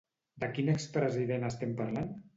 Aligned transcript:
De 0.43 0.47
quin 0.55 0.71
expresident 0.75 1.47
estem 1.51 1.77
parlant? 1.83 2.13